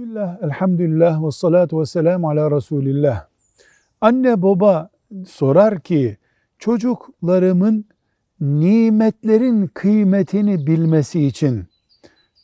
Bismillah, 0.00 0.42
elhamdülillah 0.42 1.26
ve 1.26 1.30
salatu 1.30 1.80
ve 1.80 1.86
selamu 1.86 2.30
ala 2.30 2.50
Resulillah. 2.50 3.26
Anne 4.00 4.42
baba 4.42 4.90
sorar 5.26 5.80
ki 5.80 6.16
çocuklarımın 6.58 7.84
nimetlerin 8.40 9.66
kıymetini 9.66 10.66
bilmesi 10.66 11.26
için 11.26 11.66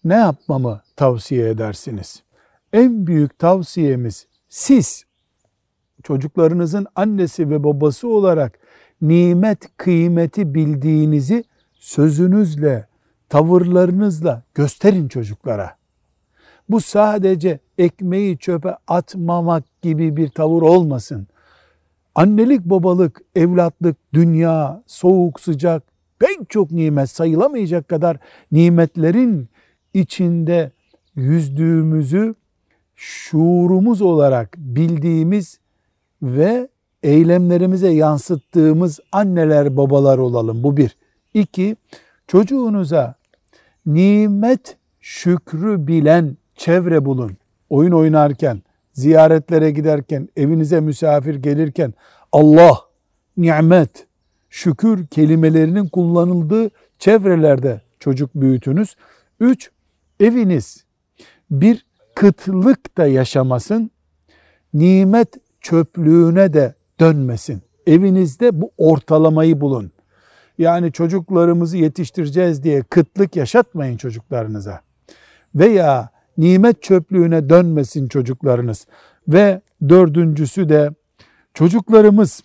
ne 0.05 0.15
yapmamı 0.15 0.81
tavsiye 0.97 1.49
edersiniz? 1.49 2.23
En 2.73 3.07
büyük 3.07 3.39
tavsiyemiz 3.39 4.27
siz 4.49 5.05
çocuklarınızın 6.03 6.87
annesi 6.95 7.51
ve 7.51 7.65
babası 7.65 8.09
olarak 8.09 8.59
nimet 9.01 9.77
kıymeti 9.77 10.55
bildiğinizi 10.55 11.45
sözünüzle, 11.73 12.89
tavırlarınızla 13.29 14.43
gösterin 14.55 15.09
çocuklara. 15.09 15.76
Bu 16.69 16.81
sadece 16.81 17.59
ekmeği 17.79 18.39
çöpe 18.39 18.77
atmamak 18.87 19.83
gibi 19.83 20.17
bir 20.17 20.29
tavır 20.29 20.63
olmasın. 20.63 21.27
Annelik, 22.15 22.65
babalık, 22.65 23.23
evlatlık, 23.35 23.97
dünya, 24.15 24.83
soğuk, 24.87 25.41
sıcak, 25.41 25.83
pek 26.19 26.51
çok 26.51 26.71
nimet 26.71 27.11
sayılamayacak 27.11 27.89
kadar 27.89 28.17
nimetlerin 28.53 29.49
içinde 29.95 30.71
yüzdüğümüzü 31.17 32.35
şuurumuz 32.97 34.03
olarak 34.03 34.55
bildiğimiz 34.57 35.59
ve 36.23 36.69
eylemlerimize 37.03 37.91
yansıttığımız 37.91 39.01
anneler 39.13 39.77
babalar 39.77 40.19
olalım. 40.19 40.63
Bu 40.63 40.77
bir. 40.77 40.97
İki, 41.35 41.77
çocuğunuza 42.27 43.15
nimet 43.87 44.77
şükrü 45.01 45.87
bilen 45.87 46.37
çevre 46.57 47.05
bulun. 47.05 47.37
Oyun 47.71 47.93
oynarken, 47.93 48.63
ziyaretlere 48.93 49.71
giderken, 49.71 50.29
evinize 50.37 50.81
misafir 50.81 51.35
gelirken 51.35 51.95
Allah, 52.33 52.79
nimet, 53.37 54.07
şükür 54.51 55.07
kelimelerinin 55.07 55.87
kullanıldığı 55.87 56.71
çevrelerde 56.99 57.81
çocuk 58.01 58.31
büyütünüz. 58.35 58.97
Üç, 59.41 59.71
eviniz 60.21 60.85
bir 61.51 61.87
kıtlık 62.15 62.97
da 62.97 63.07
yaşamasın, 63.07 63.91
nimet 64.75 65.29
çöplüğüne 65.61 66.53
de 66.53 66.75
dönmesin. 67.01 67.63
Evinizde 67.87 68.61
bu 68.61 68.71
ortalamayı 68.79 69.61
bulun. 69.61 69.91
Yani 70.59 70.93
çocuklarımızı 70.93 71.77
yetiştireceğiz 71.77 72.63
diye 72.63 72.83
kıtlık 72.83 73.37
yaşatmayın 73.37 73.97
çocuklarınıza. 73.97 74.81
Veya 75.55 76.11
nimet 76.39 76.83
çöplüğüne 76.83 77.49
dönmesin 77.49 78.09
çocuklarınız. 78.09 78.87
Ve 79.29 79.61
dördüncüsü 79.89 80.69
de 80.69 80.91
çocuklarımız 81.55 82.45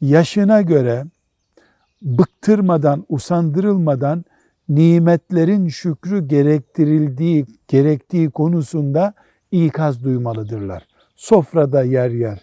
yaşına 0.00 0.62
göre 0.62 1.04
bıktırmadan, 2.02 3.04
usandırılmadan 3.08 4.24
nimetlerin 4.68 5.68
şükrü 5.68 6.28
gerektirildiği, 6.28 7.46
gerektiği 7.68 8.30
konusunda 8.30 9.14
ikaz 9.52 10.04
duymalıdırlar. 10.04 10.86
Sofrada 11.16 11.82
yer 11.82 12.10
yer, 12.10 12.38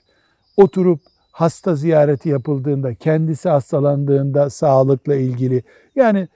oturup 0.57 1.01
hasta 1.31 1.75
ziyareti 1.75 2.29
yapıldığında, 2.29 2.93
kendisi 2.95 3.49
hastalandığında 3.49 4.49
sağlıkla 4.49 5.15
ilgili 5.15 5.63
yani 5.95 6.27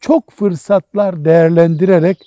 çok 0.00 0.30
fırsatlar 0.30 1.24
değerlendirerek 1.24 2.18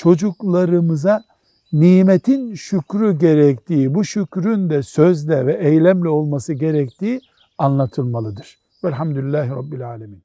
çocuklarımıza 0.00 1.24
nimetin 1.72 2.54
şükrü 2.54 3.18
gerektiği, 3.18 3.94
bu 3.94 4.04
şükrün 4.04 4.70
de 4.70 4.82
sözle 4.82 5.46
ve 5.46 5.54
eylemle 5.54 6.08
olması 6.08 6.52
gerektiği 6.52 7.20
anlatılmalıdır. 7.58 8.58
Velhamdülillahi 8.84 9.50
Rabbil 9.50 9.88
Alemin. 9.88 10.22